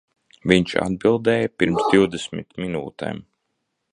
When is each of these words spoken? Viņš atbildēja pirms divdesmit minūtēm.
Viņš 0.51 0.71
atbildēja 0.85 1.51
pirms 1.59 1.85
divdesmit 1.95 2.59
minūtēm. 2.65 3.23